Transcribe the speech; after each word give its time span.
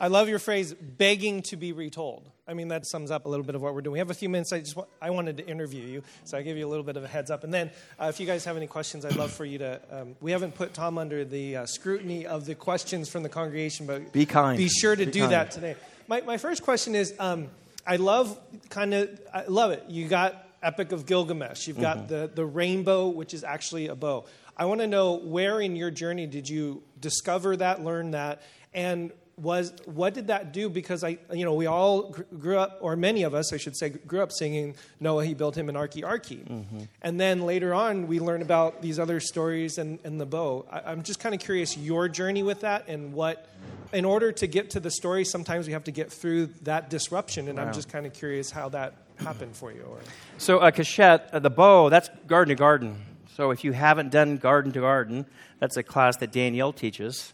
I 0.00 0.06
love 0.08 0.28
your 0.28 0.38
phrase, 0.38 0.74
begging 0.74 1.42
to 1.42 1.56
be 1.56 1.72
retold. 1.72 2.30
I 2.46 2.54
mean, 2.54 2.68
that 2.68 2.86
sums 2.86 3.10
up 3.10 3.26
a 3.26 3.28
little 3.28 3.44
bit 3.44 3.54
of 3.56 3.62
what 3.62 3.74
we're 3.74 3.80
doing. 3.82 3.92
We 3.94 3.98
have 3.98 4.10
a 4.10 4.14
few 4.14 4.28
minutes. 4.28 4.52
I 4.52 4.60
just 4.60 4.76
wa- 4.76 4.86
I 5.02 5.10
wanted 5.10 5.36
to 5.38 5.46
interview 5.46 5.82
you, 5.82 6.02
so 6.24 6.38
I 6.38 6.42
give 6.42 6.56
you 6.56 6.66
a 6.66 6.70
little 6.70 6.84
bit 6.84 6.96
of 6.96 7.04
a 7.04 7.08
heads 7.08 7.30
up. 7.30 7.42
And 7.44 7.52
then, 7.52 7.70
uh, 8.00 8.06
if 8.06 8.20
you 8.20 8.26
guys 8.26 8.44
have 8.44 8.56
any 8.56 8.66
questions, 8.68 9.04
I'd 9.04 9.16
love 9.16 9.32
for 9.32 9.44
you 9.44 9.58
to. 9.58 9.80
Um, 9.90 10.16
we 10.20 10.30
haven't 10.30 10.54
put 10.54 10.72
Tom 10.72 10.96
under 10.98 11.24
the 11.24 11.56
uh, 11.58 11.66
scrutiny 11.66 12.26
of 12.26 12.46
the 12.46 12.54
questions 12.54 13.08
from 13.08 13.22
the 13.22 13.28
congregation, 13.28 13.86
but 13.86 14.12
Be 14.12 14.24
kind. 14.24 14.56
Be 14.56 14.68
sure 14.68 14.94
to 14.96 15.04
Be 15.04 15.10
do 15.12 15.20
kind. 15.20 15.32
that 15.32 15.50
today. 15.50 15.76
My 16.06 16.20
my 16.22 16.38
first 16.38 16.62
question 16.62 16.94
is, 16.94 17.12
um, 17.18 17.48
I 17.86 17.96
love 17.96 18.38
kind 18.70 18.94
of 18.94 19.20
I 19.34 19.44
love 19.46 19.72
it. 19.72 19.84
You 19.88 20.08
got 20.08 20.46
Epic 20.62 20.92
of 20.92 21.04
Gilgamesh. 21.06 21.66
You've 21.66 21.80
got 21.80 21.98
Mm-hmm. 21.98 22.06
the 22.06 22.30
the 22.34 22.46
rainbow, 22.46 23.08
which 23.08 23.34
is 23.34 23.42
actually 23.44 23.88
a 23.88 23.94
bow. 23.96 24.24
I 24.56 24.64
want 24.64 24.80
to 24.80 24.86
know 24.86 25.14
where 25.18 25.60
in 25.60 25.76
your 25.76 25.90
journey 25.90 26.26
did 26.26 26.48
you 26.48 26.82
discover 26.98 27.56
that, 27.58 27.84
learn 27.84 28.12
that, 28.12 28.40
and 28.72 29.12
was 29.38 29.72
what 29.86 30.14
did 30.14 30.26
that 30.28 30.52
do? 30.52 30.68
Because 30.68 31.04
I, 31.04 31.18
you 31.32 31.44
know, 31.44 31.54
we 31.54 31.66
all 31.66 32.14
grew 32.38 32.58
up, 32.58 32.78
or 32.80 32.96
many 32.96 33.22
of 33.22 33.34
us, 33.34 33.52
I 33.52 33.56
should 33.56 33.76
say, 33.76 33.90
grew 33.90 34.22
up 34.22 34.32
singing 34.32 34.74
Noah. 35.00 35.24
He 35.24 35.34
built 35.34 35.56
him 35.56 35.68
an 35.68 35.74
arky 35.74 36.02
arky, 36.02 36.88
and 37.02 37.20
then 37.20 37.42
later 37.42 37.72
on 37.74 38.06
we 38.06 38.20
learn 38.20 38.42
about 38.42 38.82
these 38.82 38.98
other 38.98 39.20
stories 39.20 39.78
and, 39.78 39.98
and 40.04 40.20
the 40.20 40.26
bow. 40.26 40.66
I, 40.70 40.80
I'm 40.92 41.02
just 41.02 41.20
kind 41.20 41.34
of 41.34 41.40
curious 41.40 41.76
your 41.76 42.08
journey 42.08 42.42
with 42.42 42.60
that 42.60 42.88
and 42.88 43.12
what. 43.12 43.48
In 43.90 44.04
order 44.04 44.32
to 44.32 44.46
get 44.46 44.68
to 44.70 44.80
the 44.80 44.90
story, 44.90 45.24
sometimes 45.24 45.66
we 45.66 45.72
have 45.72 45.84
to 45.84 45.90
get 45.90 46.12
through 46.12 46.48
that 46.64 46.90
disruption, 46.90 47.48
and 47.48 47.58
I'm 47.58 47.72
just 47.72 47.88
kind 47.88 48.04
of 48.04 48.12
curious 48.12 48.50
how 48.50 48.68
that 48.68 48.92
happened 49.16 49.56
for 49.56 49.72
you. 49.72 49.80
Or 49.80 49.98
So, 50.36 50.58
uh, 50.58 50.70
keshet, 50.70 51.22
uh, 51.32 51.38
the 51.38 51.48
bow, 51.48 51.88
that's 51.88 52.10
garden 52.26 52.54
to 52.54 52.58
garden. 52.58 53.02
So, 53.34 53.50
if 53.50 53.64
you 53.64 53.72
haven't 53.72 54.10
done 54.10 54.36
garden 54.36 54.72
to 54.72 54.80
garden, 54.80 55.24
that's 55.58 55.78
a 55.78 55.82
class 55.82 56.18
that 56.18 56.32
Danielle 56.32 56.72
teaches. 56.72 57.32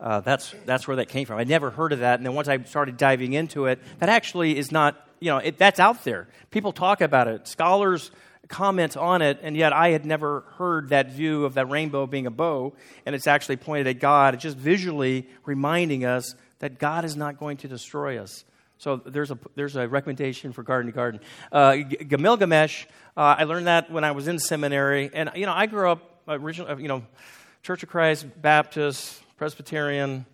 Uh, 0.00 0.20
that's, 0.20 0.54
that's 0.64 0.86
where 0.86 0.96
that 0.96 1.08
came 1.08 1.26
from. 1.26 1.38
I 1.38 1.44
never 1.44 1.70
heard 1.70 1.92
of 1.92 2.00
that. 2.00 2.18
And 2.18 2.26
then 2.26 2.34
once 2.34 2.48
I 2.48 2.62
started 2.64 2.96
diving 2.96 3.32
into 3.32 3.66
it, 3.66 3.80
that 3.98 4.08
actually 4.08 4.58
is 4.58 4.70
not, 4.70 5.08
you 5.20 5.30
know, 5.30 5.38
it, 5.38 5.58
that's 5.58 5.80
out 5.80 6.04
there. 6.04 6.28
People 6.50 6.72
talk 6.72 7.00
about 7.00 7.28
it. 7.28 7.48
Scholars 7.48 8.10
comment 8.48 8.96
on 8.96 9.22
it, 9.22 9.38
and 9.42 9.56
yet 9.56 9.72
I 9.72 9.88
had 9.90 10.06
never 10.06 10.42
heard 10.56 10.90
that 10.90 11.10
view 11.10 11.44
of 11.44 11.54
that 11.54 11.68
rainbow 11.68 12.06
being 12.06 12.26
a 12.26 12.30
bow, 12.30 12.74
and 13.04 13.14
it's 13.14 13.26
actually 13.26 13.56
pointed 13.56 13.86
at 13.88 13.98
God. 14.00 14.34
It's 14.34 14.42
just 14.42 14.56
visually 14.56 15.28
reminding 15.44 16.04
us 16.04 16.34
that 16.60 16.78
God 16.78 17.04
is 17.04 17.16
not 17.16 17.38
going 17.38 17.56
to 17.58 17.68
destroy 17.68 18.18
us. 18.18 18.44
So 18.78 18.96
there's 18.96 19.30
a, 19.30 19.38
there's 19.54 19.76
a 19.76 19.88
recommendation 19.88 20.52
for 20.52 20.62
garden 20.62 20.92
to 20.92 20.94
garden. 20.94 21.20
Uh, 21.50 21.78
uh, 23.16 23.20
I 23.38 23.44
learned 23.44 23.66
that 23.66 23.90
when 23.90 24.04
I 24.04 24.12
was 24.12 24.28
in 24.28 24.38
seminary. 24.38 25.10
And, 25.12 25.30
you 25.34 25.46
know, 25.46 25.52
I 25.52 25.66
grew 25.66 25.90
up 25.90 26.20
originally, 26.28 26.82
you 26.82 26.88
know, 26.88 27.02
Church 27.62 27.82
of 27.82 27.88
Christ, 27.88 28.26
Baptist, 28.40 29.22
Presbyterian, 29.36 30.24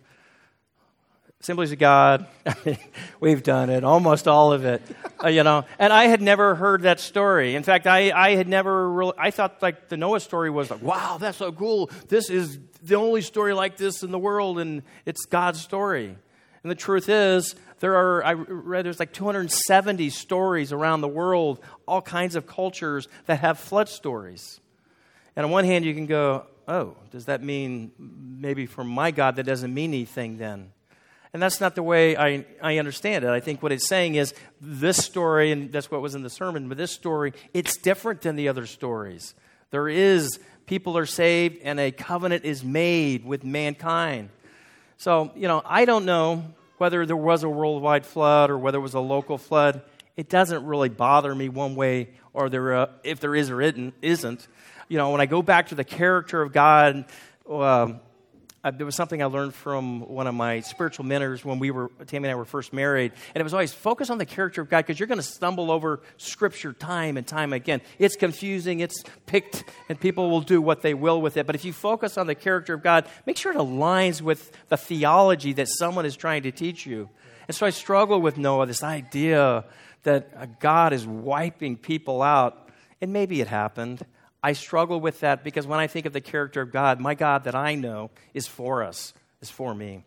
Assemblies 1.41 1.73
of 1.73 1.79
God. 1.79 2.25
We've 3.19 3.43
done 3.43 3.69
it, 3.69 3.83
almost 3.83 4.29
all 4.29 4.53
of 4.53 4.63
it, 4.63 4.81
uh, 5.21 5.27
you 5.27 5.43
know. 5.43 5.65
And 5.77 5.91
I 5.91 6.05
had 6.05 6.21
never 6.21 6.55
heard 6.55 6.83
that 6.83 7.01
story. 7.01 7.55
In 7.55 7.63
fact, 7.63 7.85
I, 7.85 8.11
I 8.11 8.35
had 8.35 8.47
never 8.47 8.89
really, 8.89 9.13
I 9.17 9.31
thought 9.31 9.61
like 9.61 9.89
the 9.89 9.97
Noah 9.97 10.21
story 10.21 10.49
was 10.49 10.71
like, 10.71 10.81
wow, 10.81 11.17
that's 11.19 11.39
so 11.39 11.51
cool. 11.51 11.91
This 12.07 12.29
is 12.29 12.59
the 12.81 12.95
only 12.95 13.21
story 13.21 13.53
like 13.53 13.75
this 13.75 14.03
in 14.03 14.11
the 14.11 14.19
world, 14.19 14.57
and 14.57 14.83
it's 15.05 15.25
God's 15.25 15.59
story. 15.59 16.15
And 16.63 16.71
the 16.71 16.75
truth 16.75 17.09
is, 17.09 17.55
there 17.81 17.95
are, 17.97 18.23
I 18.23 18.31
read 18.31 18.85
there's 18.85 19.01
like 19.01 19.11
270 19.11 20.11
stories 20.11 20.71
around 20.71 21.01
the 21.01 21.09
world, 21.09 21.59
all 21.85 22.01
kinds 22.01 22.37
of 22.37 22.47
cultures 22.47 23.09
that 23.25 23.41
have 23.41 23.59
flood 23.59 23.89
stories. 23.89 24.61
And 25.35 25.45
on 25.45 25.51
one 25.51 25.65
hand, 25.65 25.83
you 25.83 25.93
can 25.93 26.05
go, 26.05 26.45
oh, 26.69 26.95
does 27.11 27.25
that 27.25 27.43
mean 27.43 27.91
maybe 28.43 28.67
for 28.67 28.83
my 28.83 29.09
God 29.09 29.37
that 29.37 29.45
doesn't 29.45 29.73
mean 29.73 29.89
anything 29.89 30.37
then? 30.37 30.71
And 31.33 31.41
that's 31.41 31.59
not 31.59 31.73
the 31.73 31.81
way 31.81 32.15
I, 32.15 32.45
I 32.61 32.77
understand 32.77 33.25
it. 33.25 33.31
I 33.31 33.39
think 33.39 33.63
what 33.63 33.71
it's 33.71 33.87
saying 33.87 34.13
is 34.13 34.35
this 34.61 34.97
story, 34.97 35.51
and 35.51 35.71
that's 35.71 35.89
what 35.89 35.99
was 35.99 36.13
in 36.13 36.21
the 36.21 36.29
sermon, 36.29 36.69
but 36.69 36.77
this 36.77 36.91
story, 36.91 37.33
it's 37.55 37.75
different 37.77 38.21
than 38.21 38.35
the 38.35 38.49
other 38.49 38.67
stories. 38.67 39.33
There 39.71 39.89
is, 39.89 40.39
people 40.67 40.95
are 40.95 41.07
saved, 41.07 41.57
and 41.63 41.79
a 41.79 41.91
covenant 41.91 42.45
is 42.45 42.63
made 42.63 43.25
with 43.25 43.43
mankind. 43.43 44.29
So, 44.97 45.31
you 45.35 45.47
know, 45.47 45.63
I 45.65 45.85
don't 45.85 46.05
know 46.05 46.43
whether 46.77 47.03
there 47.07 47.17
was 47.17 47.41
a 47.41 47.49
worldwide 47.49 48.05
flood 48.05 48.51
or 48.51 48.59
whether 48.59 48.77
it 48.77 48.81
was 48.81 48.93
a 48.93 48.99
local 48.99 49.39
flood. 49.39 49.81
It 50.15 50.29
doesn't 50.29 50.63
really 50.63 50.89
bother 50.89 51.33
me 51.33 51.49
one 51.49 51.73
way 51.73 52.09
or 52.33 52.49
there, 52.49 52.75
uh, 52.75 52.87
if 53.03 53.19
there 53.19 53.35
is 53.35 53.49
or 53.49 53.59
isn't. 53.59 54.47
You 54.87 54.97
know, 54.99 55.09
when 55.09 55.21
I 55.21 55.25
go 55.25 55.41
back 55.41 55.69
to 55.69 55.75
the 55.75 55.83
character 55.83 56.43
of 56.43 56.53
God, 56.53 57.05
um, 57.49 57.99
uh, 58.63 58.71
there 58.71 58.85
was 58.85 58.95
something 58.95 59.21
I 59.21 59.25
learned 59.25 59.53
from 59.53 60.01
one 60.01 60.25
of 60.25 60.33
my 60.33 60.61
spiritual 60.61 61.05
mentors 61.05 61.43
when 61.43 61.59
we 61.59 61.69
were, 61.69 61.89
Tammy 62.07 62.29
and 62.29 62.31
I 62.31 62.35
were 62.35 62.45
first 62.45 62.71
married. 62.71 63.11
And 63.35 63.41
it 63.41 63.43
was 63.43 63.53
always 63.53 63.73
focus 63.73 64.09
on 64.09 64.17
the 64.17 64.25
character 64.25 64.61
of 64.61 64.69
God 64.69 64.85
because 64.85 64.99
you're 64.99 65.07
going 65.07 65.19
to 65.19 65.23
stumble 65.23 65.69
over 65.69 66.01
scripture 66.17 66.71
time 66.71 67.17
and 67.17 67.27
time 67.27 67.51
again. 67.51 67.81
It's 67.99 68.15
confusing, 68.15 68.79
it's 68.79 69.03
picked, 69.25 69.65
and 69.89 69.99
people 69.99 70.29
will 70.29 70.41
do 70.41 70.61
what 70.61 70.81
they 70.81 70.93
will 70.93 71.21
with 71.21 71.35
it. 71.35 71.45
But 71.45 71.55
if 71.55 71.65
you 71.65 71.73
focus 71.73 72.17
on 72.17 72.27
the 72.27 72.35
character 72.35 72.73
of 72.73 72.81
God, 72.81 73.05
make 73.25 73.35
sure 73.35 73.51
it 73.51 73.57
aligns 73.57 74.21
with 74.21 74.51
the 74.69 74.77
theology 74.77 75.51
that 75.53 75.67
someone 75.67 76.05
is 76.05 76.15
trying 76.15 76.43
to 76.43 76.51
teach 76.51 76.85
you. 76.85 77.09
And 77.47 77.55
so 77.55 77.65
I 77.65 77.71
struggle 77.71 78.21
with 78.21 78.37
Noah, 78.37 78.65
this 78.65 78.83
idea 78.83 79.65
that 80.03 80.29
uh, 80.37 80.45
God 80.59 80.93
is 80.93 81.05
wiping 81.05 81.75
people 81.75 82.21
out. 82.21 82.69
And 83.01 83.11
maybe 83.11 83.41
it 83.41 83.47
happened. 83.49 84.05
I 84.43 84.51
struggle 84.51 84.99
with 84.99 85.21
that 85.21 85.41
because 85.41 85.65
when 85.65 85.79
I 85.79 85.87
think 85.87 86.05
of 86.05 86.11
the 86.11 86.19
character 86.19 86.59
of 86.61 86.71
God, 86.71 86.99
my 86.99 87.15
God 87.15 87.45
that 87.45 87.55
I 87.55 87.75
know 87.75 88.11
is 88.33 88.45
for 88.45 88.83
us, 88.83 89.13
is 89.41 89.49
for 89.49 89.73
me. 89.73 90.03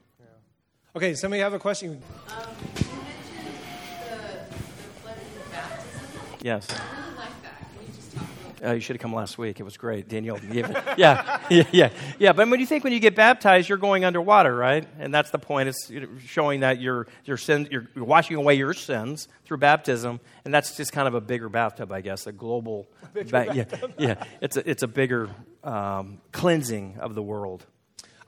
okay, 0.94 1.14
somebody 1.14 1.40
have 1.40 1.54
a 1.54 1.58
question? 1.58 2.02
Um, 2.28 2.36
you 2.76 2.84
mentioned 2.84 3.56
the, 4.04 4.16
the 4.46 4.88
flood 5.00 5.16
in 5.16 5.50
baptism. 5.50 6.20
Yes. 6.42 6.68
I 6.70 6.74
really 6.74 7.16
like 7.16 7.42
that. 7.44 7.58
Can 7.72 7.86
you 7.86 7.94
just 7.94 8.14
talk 8.14 8.24
a 8.24 8.36
little 8.36 8.45
Uh, 8.64 8.72
you 8.72 8.80
should 8.80 8.96
have 8.96 9.02
come 9.02 9.14
last 9.14 9.36
week. 9.38 9.60
It 9.60 9.62
was 9.64 9.76
great. 9.76 10.08
Danielle 10.08 10.38
gave 10.38 10.70
it. 10.70 10.76
Yeah, 10.96 11.40
yeah, 11.50 11.64
yeah. 11.72 11.90
Yeah, 12.18 12.32
but 12.32 12.48
when 12.48 12.58
you 12.58 12.66
think 12.66 12.82
when 12.82 12.92
you 12.92 13.00
get 13.00 13.14
baptized, 13.14 13.68
you're 13.68 13.76
going 13.76 14.04
underwater, 14.04 14.54
right? 14.54 14.86
And 14.98 15.12
that's 15.12 15.30
the 15.30 15.38
point. 15.38 15.68
It's 15.68 15.92
showing 16.24 16.60
that 16.60 16.80
you're, 16.80 17.06
your 17.24 17.36
sin, 17.36 17.68
you're 17.70 17.86
you're 17.94 18.04
washing 18.04 18.36
away 18.36 18.54
your 18.54 18.72
sins 18.72 19.28
through 19.44 19.58
baptism. 19.58 20.20
And 20.44 20.54
that's 20.54 20.76
just 20.76 20.92
kind 20.92 21.06
of 21.06 21.14
a 21.14 21.20
bigger 21.20 21.48
bathtub, 21.50 21.92
I 21.92 22.00
guess, 22.00 22.26
a 22.26 22.32
global. 22.32 22.88
ba- 23.12 23.50
yeah, 23.52 23.64
yeah. 23.98 24.24
It's 24.40 24.56
a, 24.56 24.68
it's 24.68 24.82
a 24.82 24.88
bigger 24.88 25.28
um, 25.62 26.18
cleansing 26.32 26.96
of 26.98 27.14
the 27.14 27.22
world. 27.22 27.66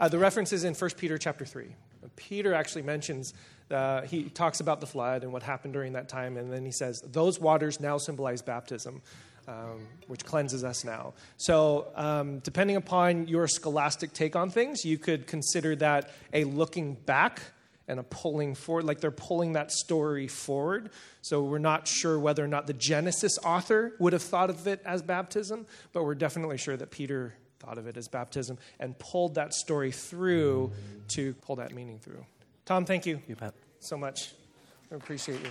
Uh, 0.00 0.09
the 0.09 0.19
reference 0.19 0.53
is 0.53 0.65
in 0.65 0.75
1 0.75 0.91
Peter 0.97 1.17
chapter 1.19 1.44
3. 1.44 1.75
Peter 2.17 2.55
actually 2.55 2.83
mentions, 2.83 3.34
uh, 3.71 4.03
he 4.03 4.25
talks 4.25 4.61
about 4.61 4.81
the 4.81 4.87
flood 4.87 5.22
and 5.22 5.33
what 5.33 5.43
happened 5.43 5.72
during 5.72 5.94
that 5.94 6.09
time, 6.09 6.37
and 6.37 6.53
then 6.53 6.65
he 6.65 6.72
says, 6.72 7.03
Those 7.05 7.41
waters 7.41 7.81
now 7.81 7.99
symbolize 7.99 8.43
baptism, 8.43 9.03
um, 9.48 9.86
which 10.09 10.25
cleanses 10.25 10.62
us 10.62 10.84
now. 10.84 11.14
So, 11.38 11.88
um, 11.97 12.38
depending 12.41 12.76
upon 12.76 13.26
your 13.28 13.48
scholastic 13.48 14.12
take 14.12 14.36
on 14.36 14.50
things, 14.50 14.84
you 14.84 14.98
could 14.98 15.26
consider 15.26 15.75
that 15.76 16.10
a 16.32 16.44
looking 16.44 16.94
back 16.94 17.41
and 17.88 17.98
a 17.98 18.03
pulling 18.03 18.54
forward, 18.54 18.84
like 18.84 19.00
they're 19.00 19.10
pulling 19.10 19.54
that 19.54 19.72
story 19.72 20.28
forward. 20.28 20.91
So, 21.22 21.42
we're 21.42 21.58
not 21.58 21.88
sure 21.88 22.19
whether 22.19 22.44
or 22.44 22.48
not 22.48 22.66
the 22.66 22.75
Genesis 22.75 23.38
author 23.42 23.94
would 23.98 24.12
have 24.12 24.22
thought 24.22 24.50
of 24.50 24.66
it 24.66 24.82
as 24.84 25.00
baptism, 25.03 25.66
but 25.94 26.04
we're 26.04 26.14
definitely 26.14 26.58
sure 26.58 26.76
that 26.76 26.91
Peter 26.91 27.34
thought 27.58 27.78
of 27.78 27.87
it 27.87 27.97
as 27.97 28.06
baptism 28.06 28.58
and 28.78 28.98
pulled 28.98 29.34
that 29.37 29.53
story 29.54 29.91
through 29.91 30.70
to 31.08 31.32
pull 31.34 31.56
that 31.56 31.75
meaning 31.75 31.98
through. 31.98 32.25
Tom, 32.66 32.84
thank 32.84 33.06
you 33.06 33.20
You 33.26 33.34
bet. 33.34 33.54
so 33.81 33.97
much. 33.97 34.32
I 34.92 34.94
appreciate 34.94 35.41
you. 35.41 35.50